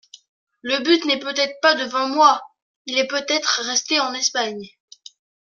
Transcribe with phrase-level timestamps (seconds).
[0.63, 2.41] Le but n'est peut-être pas devant moi;
[2.87, 4.65] il est peut-être resté en Espagne.